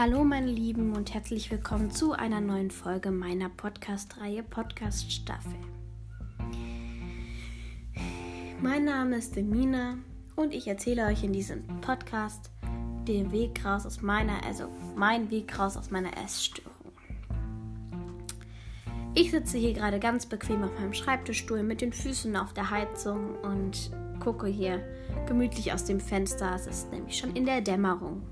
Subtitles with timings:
[0.00, 5.52] Hallo meine Lieben und herzlich willkommen zu einer neuen Folge meiner Podcast-Reihe Podcast Staffel.
[8.62, 9.98] Mein Name ist Demina
[10.36, 12.50] und ich erzähle euch in diesem Podcast
[13.06, 16.92] den Weg raus aus meiner, also mein Weg raus aus meiner Essstörung.
[19.14, 23.36] Ich sitze hier gerade ganz bequem auf meinem Schreibtischstuhl mit den Füßen auf der Heizung
[23.42, 24.82] und gucke hier
[25.26, 26.54] gemütlich aus dem Fenster.
[26.54, 28.22] Es ist nämlich schon in der Dämmerung.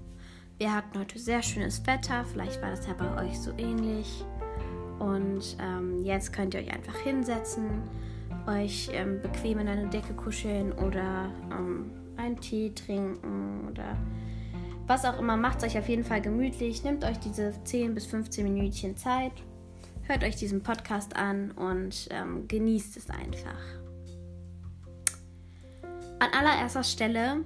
[0.58, 4.24] Wir hatten heute sehr schönes Wetter, vielleicht war das ja bei euch so ähnlich.
[4.98, 7.82] Und ähm, jetzt könnt ihr euch einfach hinsetzen,
[8.48, 13.96] euch ähm, bequem in eine Decke kuscheln oder ähm, einen Tee trinken oder
[14.88, 15.36] was auch immer.
[15.36, 16.82] Macht es euch auf jeden Fall gemütlich.
[16.82, 19.32] Nehmt euch diese 10 bis 15 Minütchen Zeit.
[20.08, 23.62] Hört euch diesen Podcast an und ähm, genießt es einfach.
[26.18, 27.44] An allererster Stelle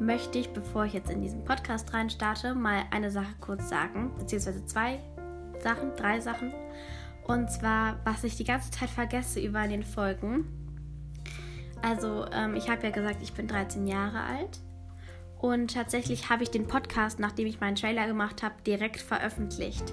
[0.00, 4.12] möchte ich, bevor ich jetzt in diesen Podcast rein starte, mal eine Sache kurz sagen,
[4.18, 4.98] beziehungsweise zwei
[5.62, 6.52] Sachen, drei Sachen.
[7.26, 10.44] Und zwar, was ich die ganze Zeit vergesse über den Folgen.
[11.80, 14.60] Also, ähm, ich habe ja gesagt, ich bin 13 Jahre alt.
[15.40, 19.92] Und tatsächlich habe ich den Podcast, nachdem ich meinen Trailer gemacht habe, direkt veröffentlicht.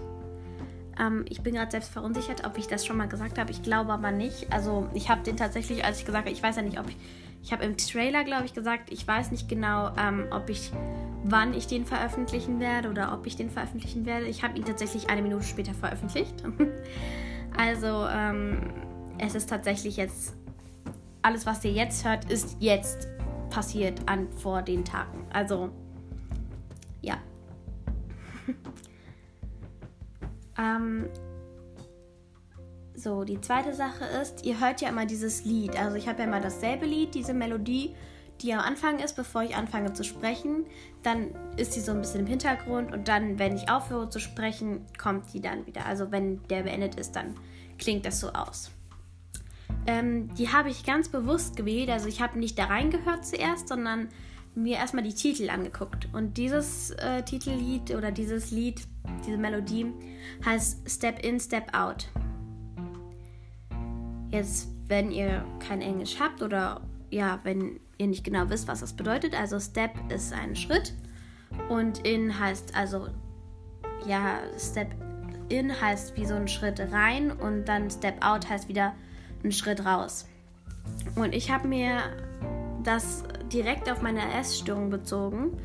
[1.00, 3.52] Ähm, ich bin gerade selbst verunsichert, ob ich das schon mal gesagt habe.
[3.52, 4.52] Ich glaube aber nicht.
[4.52, 6.98] Also, ich habe den tatsächlich, als ich gesagt habe, ich weiß ja nicht, ob ich
[7.42, 10.72] ich habe im Trailer, glaube ich, gesagt, ich weiß nicht genau, ähm, ob ich,
[11.24, 14.26] wann ich den veröffentlichen werde oder ob ich den veröffentlichen werde.
[14.26, 16.36] Ich habe ihn tatsächlich eine Minute später veröffentlicht.
[17.58, 18.74] also ähm,
[19.18, 20.36] es ist tatsächlich jetzt,
[21.22, 23.08] alles, was ihr jetzt hört, ist jetzt
[23.50, 25.26] passiert an vor den Tagen.
[25.32, 25.70] Also
[27.02, 27.18] ja.
[30.58, 31.08] ähm,
[33.00, 35.78] so, die zweite Sache ist, ihr hört ja immer dieses Lied.
[35.80, 37.96] Also ich habe ja immer dasselbe Lied, diese Melodie,
[38.42, 40.66] die am Anfang ist, bevor ich anfange zu sprechen.
[41.04, 44.86] Dann ist sie so ein bisschen im Hintergrund und dann, wenn ich aufhöre zu sprechen,
[44.98, 45.86] kommt die dann wieder.
[45.86, 47.36] Also wenn der beendet ist, dann
[47.78, 48.72] klingt das so aus.
[49.88, 51.90] Ähm, die habe ich ganz bewusst gewählt.
[51.90, 54.10] Also ich habe nicht da reingehört zuerst, sondern
[54.56, 56.10] mir erstmal die Titel angeguckt.
[56.14, 58.82] Und dieses äh, Titellied oder dieses Lied,
[59.26, 59.94] diese Melodie
[60.46, 62.10] heißt Step In, Step Out.
[64.32, 68.94] Jetzt, wenn ihr kein Englisch habt oder ja, wenn ihr nicht genau wisst, was das
[68.94, 70.94] bedeutet, also Step ist ein Schritt
[71.68, 73.08] und In heißt also,
[74.06, 74.96] ja, Step
[75.50, 78.94] In heißt wie so ein Schritt rein und dann Step Out heißt wieder
[79.44, 80.28] ein Schritt raus.
[81.16, 82.02] Und ich habe mir
[82.84, 85.58] das direkt auf meine Essstörung bezogen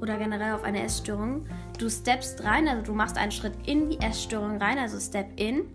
[0.00, 1.46] oder generell auf eine Essstörung.
[1.78, 5.66] Du steppst rein, also du machst einen Schritt in die Essstörung rein, also Step In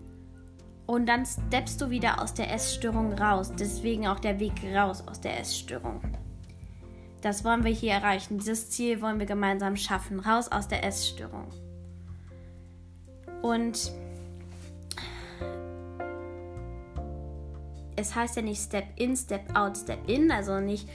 [0.93, 3.51] und dann steppst du wieder aus der Essstörung raus.
[3.57, 6.01] Deswegen auch der Weg raus aus der Essstörung.
[7.21, 8.37] Das wollen wir hier erreichen.
[8.37, 10.19] Dieses Ziel wollen wir gemeinsam schaffen.
[10.19, 11.47] Raus aus der Essstörung.
[13.41, 13.91] Und
[17.95, 20.29] es heißt ja nicht Step in, Step out, Step in.
[20.29, 20.87] Also nicht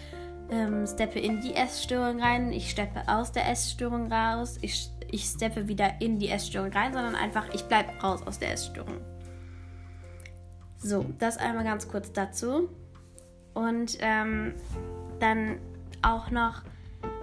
[0.49, 5.69] ähm, steppe in die Essstörung rein, ich steppe aus der Essstörung raus, ich, ich steppe
[5.69, 9.18] wieder in die Essstörung rein, sondern einfach ich bleibe raus aus der Essstörung.
[10.79, 12.69] So, das einmal ganz kurz dazu.
[13.55, 14.55] Und ähm,
[15.19, 15.59] dann
[16.03, 16.63] auch noch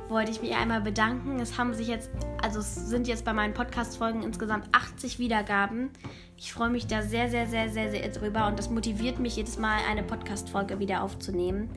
[0.10, 1.40] wollte ich mich einmal bedanken.
[1.40, 2.12] Es haben sich jetzt,
[2.42, 5.90] also es sind jetzt bei meinen Podcast-Folgen insgesamt 80 Wiedergaben.
[6.38, 9.58] Ich freue mich da sehr, sehr, sehr, sehr, sehr drüber und das motiviert mich jedes
[9.58, 11.70] Mal, eine Podcast-Folge wieder aufzunehmen.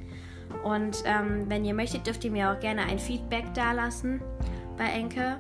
[0.65, 4.21] Und ähm, wenn ihr möchtet, dürft ihr mir auch gerne ein Feedback dalassen
[4.77, 5.37] bei Enke.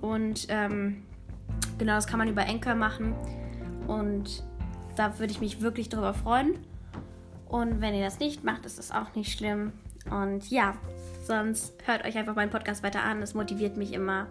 [0.00, 1.02] Und ähm,
[1.78, 3.14] genau, das kann man über Enke machen.
[3.86, 4.44] Und
[4.96, 6.58] da würde ich mich wirklich drüber freuen.
[7.48, 9.72] Und wenn ihr das nicht macht, ist das auch nicht schlimm.
[10.10, 10.74] Und ja,
[11.24, 13.20] sonst hört euch einfach meinen Podcast weiter an.
[13.20, 14.26] Das motiviert mich immer.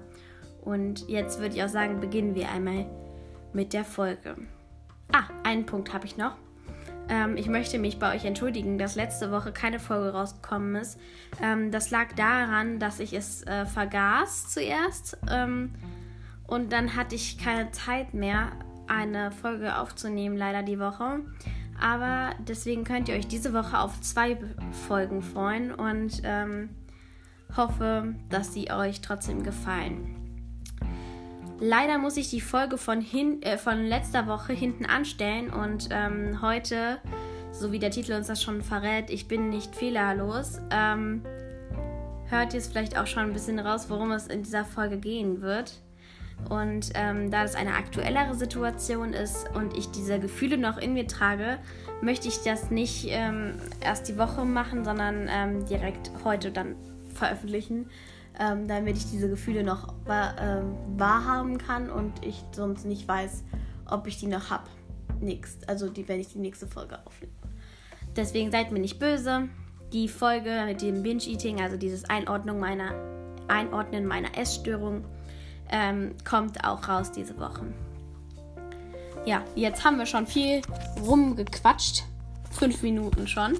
[0.62, 2.86] Und jetzt würde ich auch sagen, beginnen wir einmal
[3.54, 4.36] mit der Folge.
[5.12, 6.36] Ah, einen Punkt habe ich noch.
[7.10, 11.00] Ähm, ich möchte mich bei euch entschuldigen, dass letzte Woche keine Folge rausgekommen ist.
[11.42, 15.18] Ähm, das lag daran, dass ich es äh, vergaß zuerst.
[15.30, 15.74] Ähm,
[16.48, 18.52] und dann hatte ich keine Zeit mehr
[18.88, 21.22] eine Folge aufzunehmen, leider die Woche.
[21.82, 24.38] Aber deswegen könnt ihr euch diese Woche auf zwei
[24.88, 26.70] Folgen freuen und ähm,
[27.56, 30.16] hoffe, dass sie euch trotzdem gefallen.
[31.60, 36.42] Leider muss ich die Folge von, hin, äh, von letzter Woche hinten anstellen und ähm,
[36.42, 36.98] heute,
[37.52, 41.22] so wie der Titel uns das schon verrät, ich bin nicht fehlerlos, ähm,
[42.30, 45.42] hört ihr es vielleicht auch schon ein bisschen raus, worum es in dieser Folge gehen
[45.42, 45.80] wird.
[46.50, 51.08] Und ähm, da das eine aktuellere Situation ist und ich diese Gefühle noch in mir
[51.08, 51.60] trage,
[52.02, 56.76] möchte ich das nicht ähm, erst die Woche machen, sondern ähm, direkt heute dann
[57.14, 57.88] veröffentlichen.
[58.40, 63.44] ähm, damit ich diese Gefühle noch wahr, ähm, wahrhaben kann und ich sonst nicht weiß,
[63.90, 64.68] ob ich die noch habe.
[65.22, 65.58] Nix.
[65.68, 67.34] Also die, wenn ich die nächste Folge aufnehme.
[68.16, 69.50] Deswegen seid mir nicht böse.
[69.92, 72.94] Die Folge mit dem Binge-Eating, also dieses Einordnung meiner,
[73.48, 75.04] Einordnen meiner Essstörung,
[75.74, 77.66] ähm, kommt auch raus diese Woche.
[79.26, 80.62] Ja, jetzt haben wir schon viel
[81.06, 82.04] rumgequatscht.
[82.52, 83.60] Fünf Minuten schon.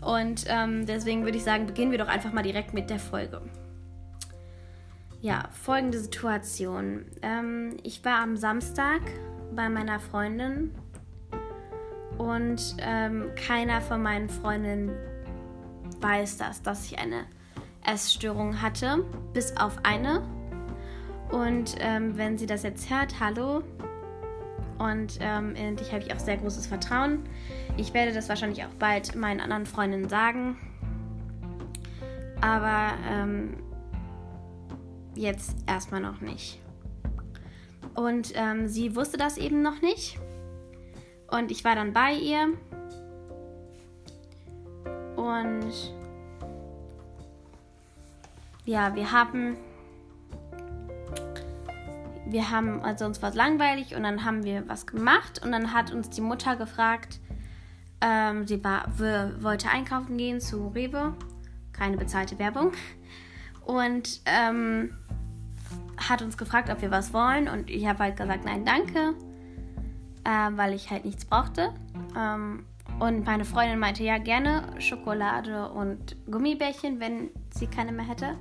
[0.00, 3.42] Und ähm, deswegen würde ich sagen, beginnen wir doch einfach mal direkt mit der Folge.
[5.20, 7.04] Ja, folgende Situation.
[7.22, 9.00] Ähm, ich war am Samstag
[9.52, 10.72] bei meiner Freundin
[12.18, 14.92] und ähm, keiner von meinen Freundinnen
[16.00, 17.24] weiß das, dass ich eine
[17.84, 20.22] Essstörung hatte, bis auf eine.
[21.30, 23.62] Und ähm, wenn sie das jetzt hört, hallo.
[24.78, 27.24] Und ähm, in dich habe ich auch sehr großes Vertrauen.
[27.76, 30.56] Ich werde das wahrscheinlich auch bald meinen anderen Freundinnen sagen.
[32.40, 33.56] Aber ähm,
[35.14, 36.60] jetzt erstmal noch nicht.
[37.94, 40.18] Und ähm, sie wusste das eben noch nicht.
[41.30, 42.54] Und ich war dann bei ihr.
[45.16, 45.92] Und
[48.64, 49.56] ja, wir haben.
[52.28, 55.72] Wir haben, also uns war es langweilig und dann haben wir was gemacht und dann
[55.72, 57.20] hat uns die Mutter gefragt,
[58.00, 58.86] ähm, sie war,
[59.40, 61.14] wollte einkaufen gehen zu Rewe,
[61.72, 62.72] keine bezahlte Werbung.
[63.64, 64.94] Und ähm,
[65.96, 67.48] hat uns gefragt, ob wir was wollen.
[67.48, 69.14] Und ich habe halt gesagt, nein, danke,
[70.24, 71.72] äh, weil ich halt nichts brauchte.
[72.16, 72.64] Ähm,
[72.98, 78.36] und meine Freundin meinte, ja, gerne Schokolade und Gummibärchen, wenn sie keine mehr hätte.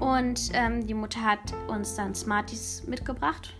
[0.00, 3.54] Und ähm, die Mutter hat uns dann Smarties mitgebracht.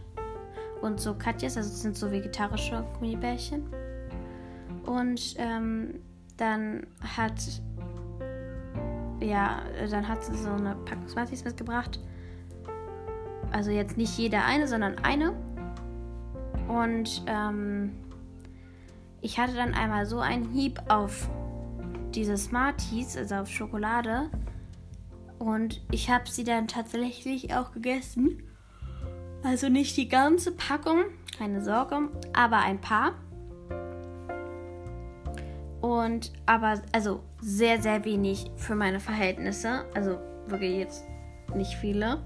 [0.83, 3.65] Und so Katjes, also das sind so vegetarische Gummibärchen.
[4.85, 6.01] Und ähm,
[6.37, 6.87] dann
[7.17, 7.41] hat
[9.21, 11.99] ja, dann hat sie so eine Packung Smarties mitgebracht.
[13.51, 15.35] Also jetzt nicht jeder eine, sondern eine.
[16.69, 17.93] Und ähm,
[19.21, 21.29] ich hatte dann einmal so einen Hieb auf
[22.15, 24.31] diese Smarties, also auf Schokolade.
[25.39, 28.43] Und ich habe sie dann tatsächlich auch gegessen.
[29.43, 31.05] Also nicht die ganze Packung,
[31.37, 33.13] keine Sorge, aber ein paar.
[35.81, 39.85] Und aber, also sehr, sehr wenig für meine Verhältnisse.
[39.95, 41.05] Also wirklich jetzt
[41.55, 42.23] nicht viele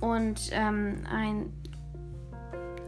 [0.00, 1.52] und ähm, ein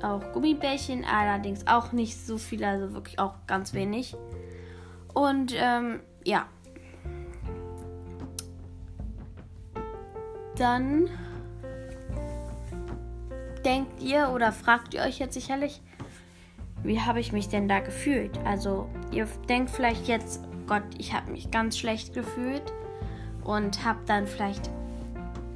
[0.03, 4.17] auch Gummibärchen, allerdings auch nicht so viele, also wirklich auch ganz wenig.
[5.15, 6.47] Und ähm, ja.
[10.63, 11.09] Dann
[13.65, 15.83] denkt ihr oder fragt ihr euch jetzt sicherlich,
[16.85, 18.39] wie habe ich mich denn da gefühlt?
[18.45, 22.63] Also ihr denkt vielleicht jetzt, Gott, ich habe mich ganz schlecht gefühlt
[23.43, 24.71] und habe dann vielleicht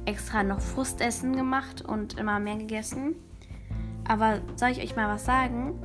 [0.03, 3.15] extra noch Frustessen gemacht und immer mehr gegessen.
[4.09, 5.79] Aber soll ich euch mal was sagen?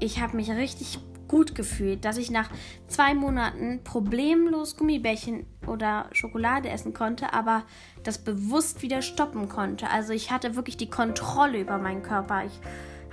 [0.00, 0.98] Ich habe mich richtig
[1.32, 2.50] gut gefühlt, dass ich nach
[2.88, 7.62] zwei Monaten problemlos Gummibärchen oder Schokolade essen konnte, aber
[8.02, 9.88] das bewusst wieder stoppen konnte.
[9.88, 12.44] Also ich hatte wirklich die Kontrolle über meinen Körper.
[12.44, 12.60] Ich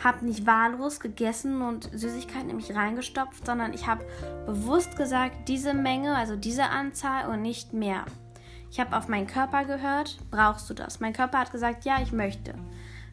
[0.03, 4.05] habe nicht wahllos gegessen und Süßigkeiten in mich reingestopft, sondern ich habe
[4.45, 8.03] bewusst gesagt, diese Menge, also diese Anzahl und nicht mehr.
[8.69, 10.99] Ich habe auf meinen Körper gehört, brauchst du das?
[10.99, 12.51] Mein Körper hat gesagt, ja, ich möchte.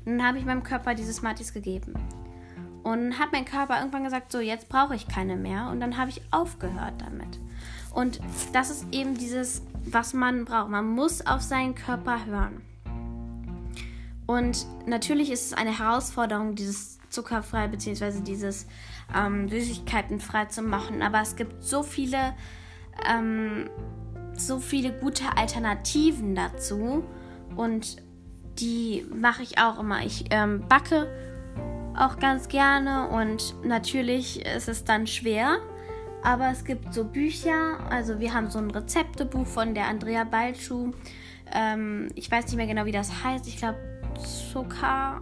[0.05, 1.95] Und dann habe ich meinem Körper diese Smarties gegeben.
[2.87, 5.71] Und hat mein Körper irgendwann gesagt, so, jetzt brauche ich keine mehr.
[5.73, 7.41] Und dann habe ich aufgehört damit.
[7.93, 8.21] Und
[8.53, 10.71] das ist eben dieses, was man braucht.
[10.71, 12.63] Man muss auf seinen Körper hören.
[14.27, 18.21] Und natürlich ist es eine Herausforderung, dieses zuckerfrei bzw.
[18.21, 18.69] dieses
[19.13, 21.03] ähm, Süßigkeitenfrei zu machen.
[21.03, 22.35] Aber es gibt so viele
[23.05, 23.69] ähm,
[24.35, 27.05] so viele gute Alternativen dazu
[27.57, 27.97] und
[28.61, 30.05] die mache ich auch immer.
[30.05, 31.09] Ich ähm, backe
[31.97, 35.59] auch ganz gerne und natürlich ist es dann schwer,
[36.23, 40.93] aber es gibt so Bücher, also wir haben so ein Rezeptebuch von der Andrea Balschuh.
[41.53, 43.47] Ähm, ich weiß nicht mehr genau, wie das heißt.
[43.47, 43.79] Ich glaube
[44.19, 45.21] Zucker,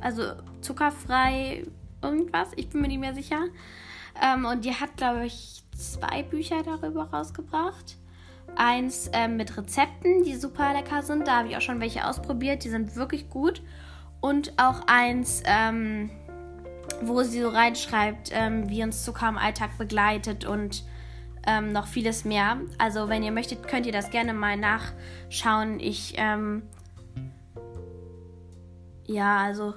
[0.00, 0.22] also
[0.60, 1.64] zuckerfrei
[2.02, 2.48] irgendwas.
[2.56, 3.44] Ich bin mir nicht mehr sicher.
[4.22, 7.96] Ähm, und die hat, glaube ich, zwei Bücher darüber rausgebracht.
[8.54, 11.26] Eins ähm, mit Rezepten, die super lecker sind.
[11.26, 12.64] Da habe ich auch schon welche ausprobiert.
[12.64, 13.62] Die sind wirklich gut.
[14.26, 16.10] Und auch eins, ähm,
[17.00, 20.82] wo sie so reinschreibt, ähm, wie uns Zucker im Alltag begleitet und
[21.46, 22.56] ähm, noch vieles mehr.
[22.76, 25.78] Also wenn ihr möchtet, könnt ihr das gerne mal nachschauen.
[25.78, 26.62] Ich, ähm,
[29.04, 29.74] ja, also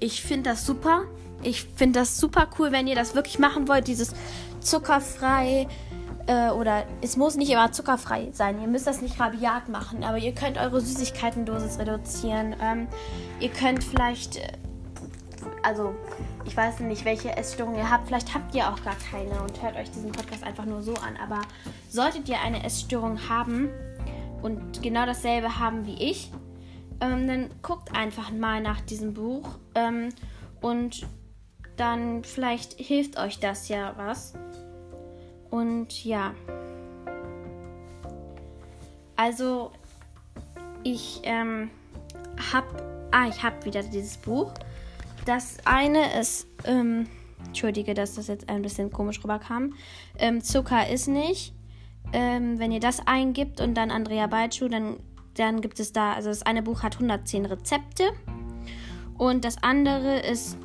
[0.00, 1.04] ich finde das super.
[1.44, 4.16] Ich finde das super cool, wenn ihr das wirklich machen wollt, dieses
[4.58, 5.68] zuckerfrei
[6.26, 8.60] Äh, oder es muss nicht immer zuckerfrei sein.
[8.60, 12.54] Ihr müsst das nicht rabiat machen, aber ihr könnt eure Süßigkeitendosis reduzieren.
[12.60, 12.86] Ähm,
[13.40, 14.52] ihr könnt vielleicht, äh,
[15.62, 15.94] also
[16.44, 18.06] ich weiß nicht, welche Essstörung ihr habt.
[18.06, 21.16] Vielleicht habt ihr auch gar keine und hört euch diesen Podcast einfach nur so an.
[21.22, 21.40] Aber
[21.88, 23.68] solltet ihr eine Essstörung haben
[24.42, 26.30] und genau dasselbe haben wie ich,
[27.00, 30.10] ähm, dann guckt einfach mal nach diesem Buch ähm,
[30.60, 31.06] und
[31.76, 34.34] dann vielleicht hilft euch das ja was.
[35.52, 36.34] Und ja.
[39.16, 39.70] Also,
[40.82, 41.70] ich ähm,
[42.52, 42.64] hab.
[43.12, 44.54] Ah, ich hab wieder dieses Buch.
[45.26, 46.46] Das eine ist.
[46.64, 47.06] Ähm,
[47.46, 49.74] Entschuldige, dass das jetzt ein bisschen komisch rüberkam.
[50.18, 51.52] Ähm, Zucker ist nicht.
[52.14, 55.00] Ähm, wenn ihr das eingibt und dann Andrea Balschuh, dann,
[55.34, 56.14] dann gibt es da.
[56.14, 58.04] Also, das eine Buch hat 110 Rezepte.
[59.18, 60.56] Und das andere ist,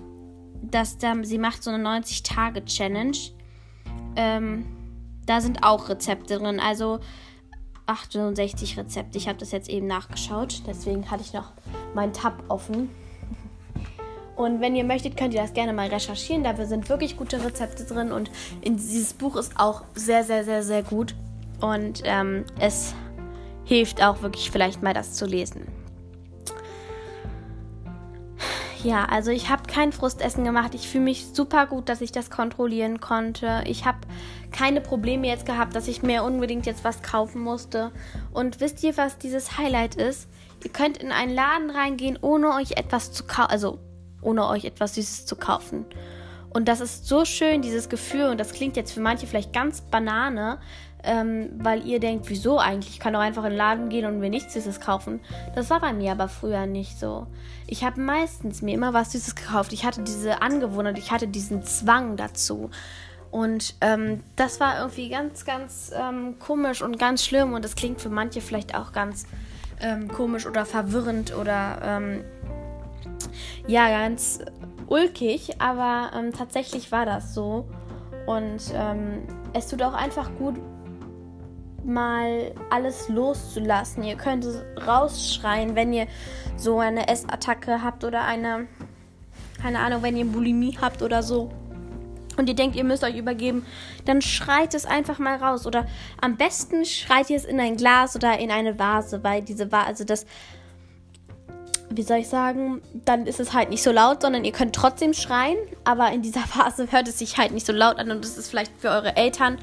[0.62, 3.37] dass da, sie macht so eine 90-Tage-Challenge.
[4.18, 4.66] Ähm,
[5.26, 6.60] da sind auch Rezepte drin.
[6.60, 7.00] Also
[7.86, 9.18] 68 Rezepte.
[9.18, 10.64] Ich habe das jetzt eben nachgeschaut.
[10.68, 11.54] Deswegen hatte ich noch
[11.96, 12.90] meinen Tab offen.
[14.36, 16.44] Und wenn ihr möchtet, könnt ihr das gerne mal recherchieren.
[16.44, 18.12] Dafür sind wirklich gute Rezepte drin.
[18.12, 18.30] Und
[18.62, 21.16] in dieses Buch ist auch sehr, sehr, sehr, sehr gut.
[21.60, 22.94] Und ähm, es
[23.66, 25.68] hilft auch wirklich vielleicht mal das zu lesen.
[28.84, 30.74] Ja, also ich habe kein Frustessen gemacht.
[30.74, 33.64] Ich fühle mich super gut, dass ich das kontrollieren konnte.
[33.68, 34.00] Ich habe
[34.52, 37.92] keine Probleme jetzt gehabt, dass ich mir unbedingt jetzt was kaufen musste.
[38.34, 40.30] Und wisst ihr, was dieses Highlight ist?
[40.64, 43.78] Ihr könnt in einen Laden reingehen, ohne euch etwas zu kaufen, also
[44.24, 45.86] ohne euch etwas Süßes zu kaufen.
[46.50, 48.30] Und das ist so schön, dieses Gefühl.
[48.30, 50.58] Und das klingt jetzt für manche vielleicht ganz banane,
[51.08, 52.96] ähm, weil ihr denkt, wieso eigentlich?
[52.96, 55.22] Ich kann doch einfach in den Laden gehen und mir nichts Süßes kaufen.
[55.56, 57.28] Das war bei mir aber früher nicht so.
[57.66, 59.72] Ich habe meistens mir immer was Süßes gekauft.
[59.72, 62.70] Ich hatte diese Angewohnheit, ich hatte diesen Zwang dazu.
[63.32, 67.54] Und ähm, das war irgendwie ganz, ganz ähm, komisch und ganz schlimm.
[67.54, 69.26] Und das klingt für manche vielleicht auch ganz
[69.80, 72.24] ähm, komisch oder verwirrend oder ähm,
[73.66, 74.40] ja, ganz
[74.88, 75.62] ulkig.
[75.62, 77.68] Aber ähm, tatsächlich war das so.
[78.26, 78.74] Und
[79.54, 80.56] es tut auch einfach gut,
[81.88, 84.04] mal alles loszulassen.
[84.04, 84.46] Ihr könnt
[84.86, 86.08] rausschreien, wenn ihr
[86.56, 88.68] so eine Essattacke habt oder eine,
[89.62, 91.50] keine Ahnung, wenn ihr Bulimie habt oder so
[92.38, 93.66] und ihr denkt, ihr müsst euch übergeben,
[94.06, 95.66] dann schreit es einfach mal raus.
[95.66, 95.88] Oder
[96.22, 99.88] am besten schreit ihr es in ein Glas oder in eine Vase, weil diese Vase,
[99.88, 100.26] also das,
[101.90, 105.14] wie soll ich sagen, dann ist es halt nicht so laut, sondern ihr könnt trotzdem
[105.14, 108.38] schreien, aber in dieser Vase hört es sich halt nicht so laut an und es
[108.38, 109.58] ist vielleicht für eure Eltern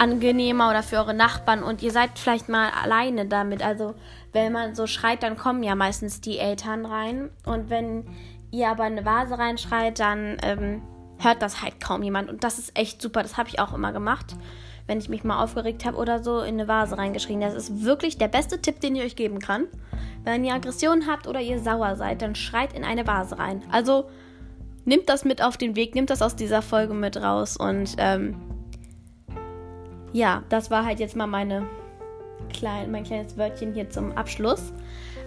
[0.00, 3.62] angenehmer oder für eure Nachbarn und ihr seid vielleicht mal alleine damit.
[3.62, 3.94] Also
[4.32, 8.04] wenn man so schreit, dann kommen ja meistens die Eltern rein und wenn
[8.50, 10.82] ihr aber in eine Vase reinschreit, dann ähm,
[11.18, 12.30] hört das halt kaum jemand.
[12.30, 13.22] Und das ist echt super.
[13.22, 14.34] Das habe ich auch immer gemacht,
[14.86, 17.40] wenn ich mich mal aufgeregt habe oder so, in eine Vase reingeschrien.
[17.40, 19.66] Das ist wirklich der beste Tipp, den ich euch geben kann.
[20.24, 23.62] Wenn ihr Aggression habt oder ihr sauer seid, dann schreit in eine Vase rein.
[23.70, 24.08] Also
[24.86, 27.56] nimmt das mit auf den Weg, nimmt das aus dieser Folge mit raus.
[27.58, 28.36] Und ähm,
[30.12, 31.66] ja, das war halt jetzt mal meine
[32.52, 34.72] klein, mein kleines Wörtchen hier zum Abschluss.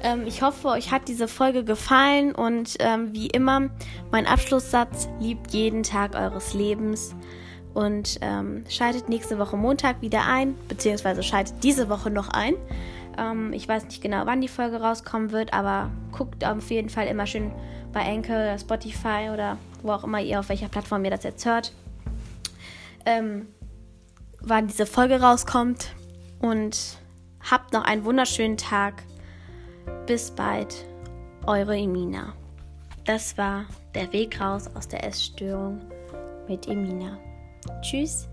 [0.01, 3.69] Ähm, ich hoffe, euch hat diese Folge gefallen und ähm, wie immer,
[4.11, 7.15] mein Abschlusssatz, liebt jeden Tag eures Lebens
[7.73, 12.55] und ähm, schaltet nächste Woche Montag wieder ein, beziehungsweise schaltet diese Woche noch ein.
[13.17, 17.07] Ähm, ich weiß nicht genau, wann die Folge rauskommen wird, aber guckt auf jeden Fall
[17.07, 17.51] immer schön
[17.93, 21.45] bei Anchor oder Spotify oder wo auch immer ihr auf welcher Plattform ihr das jetzt
[21.45, 21.73] hört,
[23.05, 23.47] ähm,
[24.43, 25.95] wann diese Folge rauskommt
[26.39, 26.97] und
[27.49, 29.03] habt noch einen wunderschönen Tag.
[30.05, 30.85] Bis bald,
[31.45, 32.33] eure Emina.
[33.05, 35.81] Das war der Weg raus aus der Essstörung
[36.47, 37.17] mit Emina.
[37.81, 38.27] Tschüss.